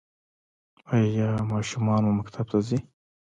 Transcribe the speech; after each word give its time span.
ایا 0.95 1.29
ماشومان 1.51 2.01
مو 2.05 2.11
مکتب 2.19 2.45
ته 2.51 2.59
ځي؟ 2.67 2.77